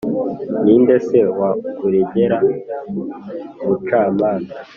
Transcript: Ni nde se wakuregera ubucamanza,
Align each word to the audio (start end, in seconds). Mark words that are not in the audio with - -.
Ni 0.63 0.75
nde 0.81 0.95
se 1.07 1.19
wakuregera 1.37 2.37
ubucamanza, 3.63 4.55